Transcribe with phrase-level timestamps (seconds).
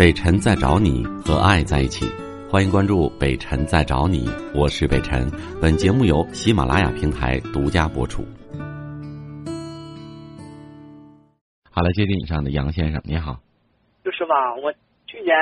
[0.00, 2.06] 北辰在找你和爱在一起，
[2.50, 5.30] 欢迎关注北辰在找你，我是北辰。
[5.60, 8.22] 本节目由喜马拉雅平台独家播出。
[11.70, 13.40] 好了，接听以上的杨先生，你好。
[14.02, 14.72] 就是吧，我
[15.06, 15.36] 去年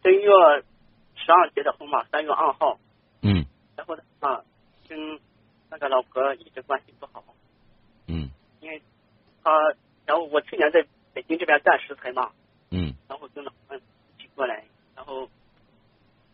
[0.00, 0.30] 正月
[1.16, 2.78] 十二结的婚嘛，三月二号。
[3.22, 3.44] 嗯。
[3.74, 4.40] 然后呢啊，
[4.88, 4.96] 跟
[5.68, 7.24] 那个老婆一直关系不好。
[8.06, 8.30] 嗯。
[8.60, 8.80] 因为
[9.42, 9.50] 他，
[10.06, 12.30] 然后我去年在北京这边干食材嘛。
[12.70, 12.94] 嗯。
[13.08, 13.76] 然后跟老婆。
[14.34, 14.64] 过来，
[14.96, 15.28] 然后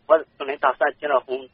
[0.06, 1.48] 我本来打算结了婚，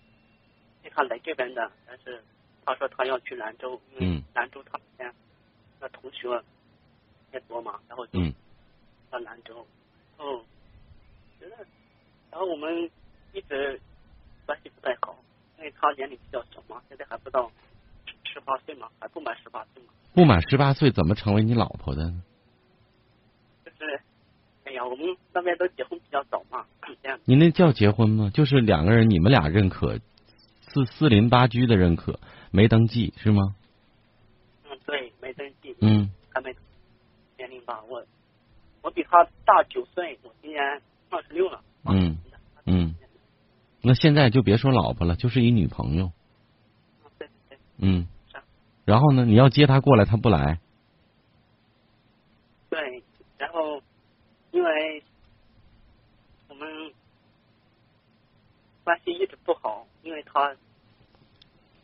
[0.82, 2.22] 给他来这边的，但是
[2.64, 5.14] 他说他要去兰州，因为兰州他们
[5.80, 6.28] 那同学
[7.32, 8.18] 也多嘛，然后就
[9.10, 9.66] 到兰州，
[10.18, 10.44] 嗯，
[11.38, 11.56] 觉得，
[12.30, 12.90] 然后我们
[13.32, 13.80] 一直
[14.46, 15.16] 关系不太好，
[15.58, 17.50] 因为他年龄比较小嘛，现在还不到
[18.24, 19.92] 十八岁嘛，还不满十八岁嘛。
[20.14, 22.22] 不满十八岁怎么成为你老婆的呢？
[23.64, 24.00] 就是。
[24.66, 26.66] 哎呀，我们那边都结婚比较早嘛，
[27.00, 27.20] 这样。
[27.24, 28.30] 你那叫结婚吗？
[28.34, 30.00] 就是两个人，你们俩认可，
[30.60, 32.18] 四四邻八居的认可，
[32.50, 33.54] 没登记是吗？
[34.64, 35.76] 嗯，对，没登记。
[35.80, 36.10] 嗯。
[36.34, 36.52] 还没
[37.38, 37.80] 年龄吧？
[37.88, 38.04] 我
[38.82, 40.60] 我比他大九岁，我今年
[41.10, 41.62] 二十六了。
[41.84, 42.18] 嗯
[42.66, 42.96] 嗯。
[43.82, 46.10] 那现在就别说老婆了，就是一女朋友。
[47.18, 47.56] 对对。
[47.78, 48.08] 嗯。
[48.84, 49.24] 然后呢？
[49.24, 50.58] 你要接他过来，他不来。
[52.68, 53.04] 对，
[53.38, 53.80] 然后。
[54.52, 55.02] 因为
[56.48, 56.92] 我们
[58.84, 60.54] 关系一直不好，因为他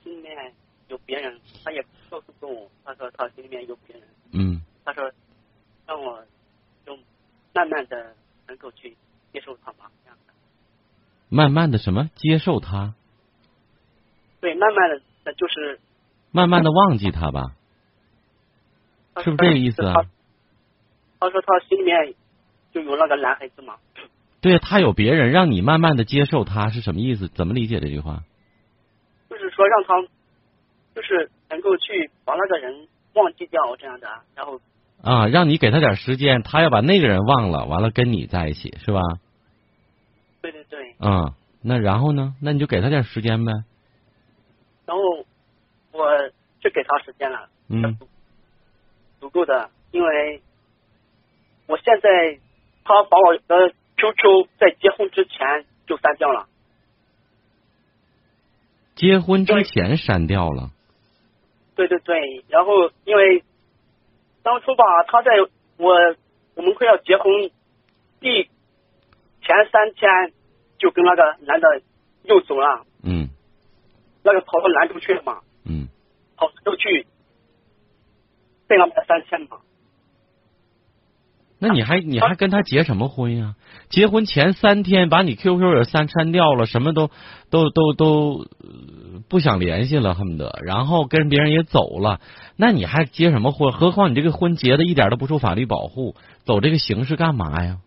[0.02, 0.54] 心里面
[0.88, 4.08] 有别人，他也告诉过我，他说他心里面有别人。
[4.32, 4.62] 嗯。
[4.84, 5.12] 他说
[5.86, 6.24] 让我
[6.86, 6.96] 就
[7.52, 8.14] 慢慢的
[8.46, 8.96] 能够去
[9.32, 10.32] 接受他吧，这样的。
[11.28, 12.08] 慢慢的什么？
[12.16, 12.94] 接受他？
[14.40, 15.80] 对，慢慢的，那就是。
[16.30, 17.54] 慢慢的忘记他吧。
[19.22, 19.94] 是不是这个意思啊？
[21.20, 22.14] 他说他心里面。
[22.72, 23.76] 就有那个男孩子嘛？
[24.40, 27.28] 对他有别人，让你慢慢的接受他是什么意思？
[27.28, 28.24] 怎么理解这句话？
[29.30, 30.02] 就是说让他，
[30.96, 34.60] 就是能够去把那个人忘记掉这样的，然后
[35.00, 39.00] 啊，让你给他点时间，他要把那个人忘了，完了跟你在一起是吧？
[40.40, 40.96] 对对对。
[40.98, 41.32] 嗯，
[41.62, 42.34] 那然后呢？
[42.40, 43.52] 那你就给他点时间呗。
[44.86, 45.02] 然后
[45.92, 46.28] 我
[46.60, 47.96] 就给他时间了，嗯，
[49.20, 50.42] 足够的，因为
[51.68, 52.40] 我现在。
[52.84, 56.46] 他把我的 QQ 在结婚之前就删掉了。
[58.94, 60.70] 结婚之前删掉了。
[61.74, 63.42] 对对对，然后因为
[64.42, 65.30] 当初吧，他在
[65.78, 65.92] 我
[66.54, 67.50] 我们快要结婚
[68.20, 68.44] 第
[69.40, 70.32] 前三天
[70.78, 71.82] 就跟那个男的
[72.24, 72.84] 又走了。
[73.02, 73.28] 嗯。
[74.22, 75.40] 那个跑到兰州去了嘛？
[75.64, 75.88] 嗯。
[76.36, 77.06] 跑兰州去，
[78.68, 79.60] 待了三天嘛。
[81.64, 83.54] 那你还你还跟他结什么婚呀？
[83.88, 87.08] 结婚前三天把你 QQ 也删删掉了，什么都
[87.50, 88.46] 都都都
[89.28, 92.20] 不想联系了，恨不得，然后跟别人也走了，
[92.56, 93.70] 那你还结什么婚？
[93.70, 97.78] 何况你这个婚结的一点都不受法律保护，走这个形式干嘛呀？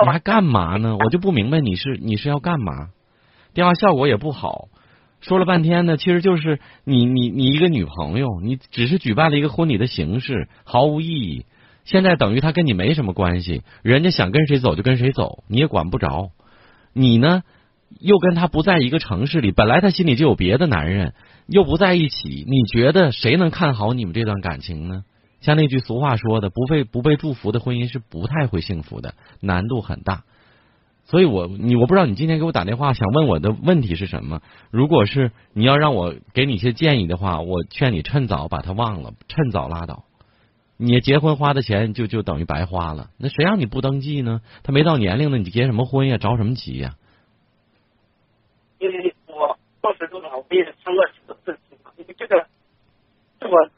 [0.00, 0.96] 你还干嘛呢？
[0.96, 2.90] 我就不明白你是你是要干嘛？
[3.54, 4.68] 电话效果也不好。
[5.20, 11.44] 说了半天呢，其实就是你你你一个女朋友，你只是举办了一个婚礼的形式，毫无意义。
[11.84, 16.30] 现在等于他跟你没什么关系，人家想跟谁走就跟谁走，你也管不着。
[16.92, 17.42] 你呢，
[17.98, 21.14] 又跟他不在一个城市里，本来他心里就有别的男人，
[21.46, 25.04] 又不在一起，你觉得谁能看好你们这段感情呢？
[25.40, 30.24] 像那句俗话说的，不被不被祝福的婚姻是不太会幸福的，难度很大。
[31.10, 34.42] 所以，我你我不知道你今天给我打电话想问我的问题是什么。
[34.70, 40.04] 如果是你要让我给你一些建议的话，我劝你趁早把它忘了，趁早拉倒。
[40.76, 43.08] 你结婚花的钱就就等于白花了。
[43.16, 44.42] 那谁让你不登记呢？
[44.62, 46.18] 他没到年龄呢，你结什么婚呀？
[46.18, 46.96] 着什么急呀？
[48.78, 51.90] 因为我二十多了，我也生过几个事情嘛。
[51.96, 52.46] 因为这个，
[53.48, 53.70] 我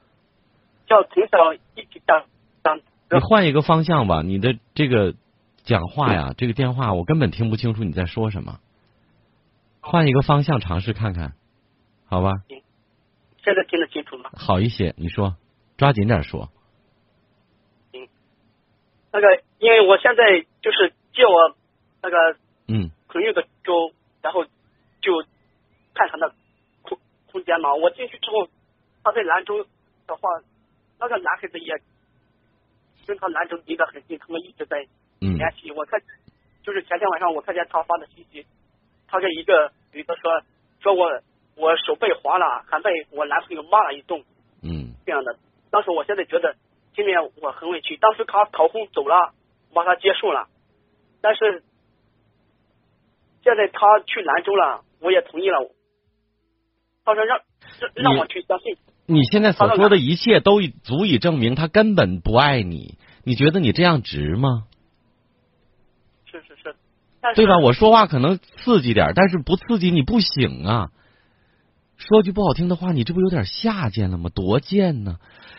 [0.88, 2.24] 叫从小一起长
[2.64, 2.80] 长。
[3.08, 5.14] 你换一个方向吧，你的这个。
[5.64, 8.60] 讲话呀，这个电话我根本听不清楚你在说什么。
[9.80, 11.34] 换一个方向尝试看看，
[12.06, 12.32] 好吧？
[13.42, 14.30] 现在听得清楚吗？
[14.34, 15.36] 好一些，你说，
[15.76, 16.50] 抓紧点说。
[17.92, 18.08] 行，
[19.12, 21.56] 那个，因为我现在就是借我
[22.02, 22.36] 那个
[22.68, 23.92] 嗯朋友的周，
[24.22, 24.44] 然后
[25.00, 25.24] 就
[25.94, 26.34] 看他的
[26.82, 26.98] 空
[27.32, 27.74] 空间嘛。
[27.74, 28.48] 我进去之后，
[29.02, 29.64] 他在兰州
[30.06, 30.20] 的话，
[30.98, 31.80] 那个男孩子也
[33.06, 34.86] 跟他兰州离得很近，他们一直在。
[35.20, 36.00] 联系我看，
[36.62, 38.46] 就是前天晚上我看见他发的信息，
[39.06, 40.42] 他跟一个女的说，
[40.80, 41.20] 说我
[41.56, 44.24] 我手被划了，还被我男朋友骂了一顿，
[44.62, 45.36] 嗯，这样的。
[45.70, 46.56] 当时我现在觉得
[46.94, 47.96] 心里面我很委屈。
[47.96, 49.32] 当时他逃婚走了，
[49.74, 50.48] 把他结束了。
[51.20, 51.62] 但是
[53.44, 55.70] 现在他去兰州了，我也同意了。
[57.04, 57.40] 他说让
[57.94, 58.76] 让我去相信。
[59.06, 62.96] 你现在所说的一切都足以证明他根本不爱你。
[63.24, 64.64] 你觉得你这样值吗？
[66.30, 66.74] 是是是，
[67.34, 67.58] 对吧？
[67.58, 70.88] 我说话可能刺激点，但是不刺激你不醒啊。
[71.96, 74.30] 说句不好听的话，你这不有点下贱了吗？
[74.34, 75.16] 多贱呢！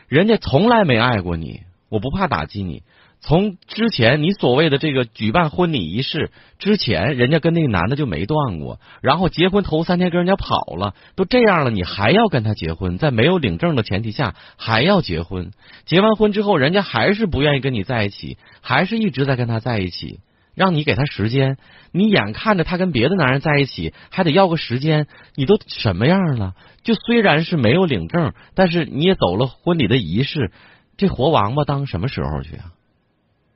[0.08, 2.84] 人家从来没爱过你，我不怕打击你。
[3.20, 15.52] 从之前你所谓的这个举办婚礼仪式之前，人家跟那个男的就没断过，然后结婚头三天跟人家跑了，都这样了，你还要跟他结婚，在没有领证的前提下还要结婚，
[15.86, 20.22] 结完婚之后，人家还是不愿意跟你在一起，还是一直在跟他在一起。
[20.56, 21.58] 让你给他时间，
[21.92, 26.56] 你眼看着他跟别的男人在一起，还得要个时间，你都什么样了？
[26.84, 30.52] 就虽然是没有领证，但是你也走了婚礼的仪式，
[30.98, 32.74] 这活王八当什么时候去啊？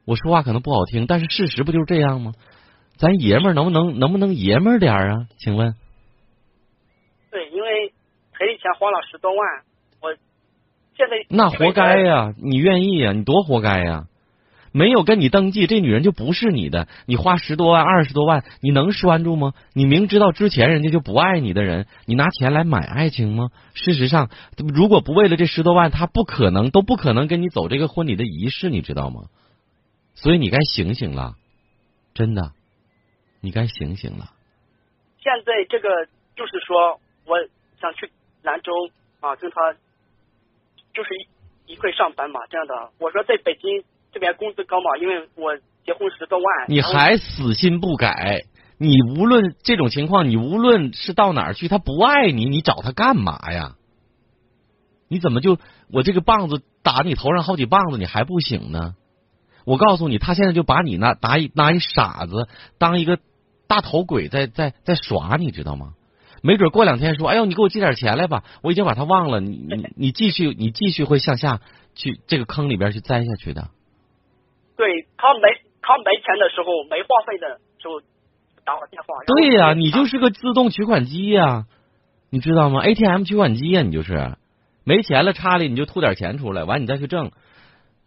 [0.06, 2.34] 我说话可能不好听，但是事实不就是这样吗？
[2.98, 5.28] 咱爷们儿能不能能不能爷们儿点啊？
[5.38, 5.76] 请问？
[7.30, 7.94] 对，因为
[8.32, 9.40] 赔钱花了十多万，
[10.02, 10.16] 我
[10.96, 12.34] 现在那活该呀！
[12.38, 13.12] 你愿意呀？
[13.12, 14.06] 你多活该呀！
[14.78, 16.90] 没有跟你登记，这女人就不是你的。
[17.06, 19.54] 你花十多万、二十多万，你能拴住吗？
[19.74, 23.52] 你明知道之前人家就不爱你的人，你拿钱来买爱情吗？
[23.74, 29.30] 事实上，如果不为了这十多万，他不可能，都不可能跟你走这个婚礼的仪式，你知道吗？
[30.14, 31.36] 所以你该醒醒了，
[32.14, 32.52] 真的，
[33.40, 34.32] 你该醒醒了。
[35.20, 35.88] 现在这个
[36.36, 37.38] 就是说，我
[37.80, 38.12] 想去
[38.44, 38.74] 兰州
[39.22, 39.74] 啊，跟他
[40.94, 42.92] 就是一一块上班嘛，这样的。
[43.00, 43.86] 我说在北京。
[44.16, 44.96] 这边工资高嘛？
[45.02, 48.44] 因为我结婚十多万，你还死心不改？
[48.78, 53.76] 你无论这种情况，你无论是到哪儿去，他不爱你，你找他干嘛呀？
[55.10, 55.60] 你怎么就
[55.92, 58.96] 我这个棒子打你头上好几棒子，你还不醒呢？
[59.66, 62.48] 我告诉你，他现在就把你拿拿一拿一傻子
[62.78, 63.20] 当一个
[63.68, 65.92] 大头鬼在在在耍，你知道吗？
[66.42, 69.42] 没准过两天说，哎呦，你给我寄点钱来吧，我已经把他忘了。
[69.42, 71.60] 你你你继续，你继续会向下
[71.96, 73.70] 去这个坑里边去栽下去的。
[74.78, 75.42] 对他没
[75.82, 77.48] 他没钱的时候，没话费的
[77.82, 78.00] 时候
[78.66, 79.16] 打我电话。
[79.26, 81.66] 对呀，你就是个自动取款机呀，
[82.30, 84.36] 你知道吗？ATM 取款机呀，你就是
[84.84, 87.32] 没钱了，插里你就吐点钱出来，完你再去挣，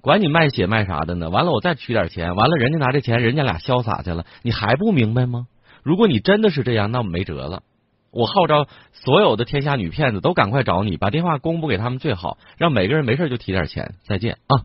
[0.00, 1.31] 管你卖血卖啥的呢？
[1.31, 5.47] 完了我再取点钱，完了人家拿这钱，人家俩潇洒去了，你还不明白吗？
[5.82, 7.62] 如果你真的是这样，那我没辙了。
[8.11, 13.94] 我号召所有的天下女骗子都赶快找你，把电话公布给他们最好，让每个人没事就提点钱。
[14.06, 14.64] 再见啊。